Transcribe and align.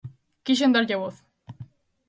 Quixen 0.45 0.73
darlle 0.75 0.99
voz. 1.03 1.15